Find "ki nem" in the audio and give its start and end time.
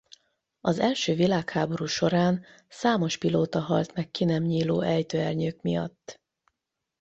4.11-4.43